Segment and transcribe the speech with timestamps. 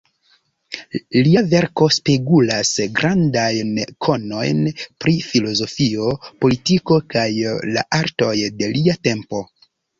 [1.25, 3.77] Lia verko spegulas grandajn
[4.07, 4.65] konojn
[5.05, 6.11] pri filozofio,
[6.47, 7.29] politiko kaj
[7.79, 9.47] la artoj de lia tempo.